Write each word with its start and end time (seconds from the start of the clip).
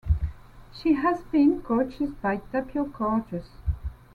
She 0.73 0.93
has 0.93 1.21
been 1.25 1.61
coached 1.61 2.19
by 2.23 2.37
Tapio 2.51 2.85
Korjus. 2.91 3.49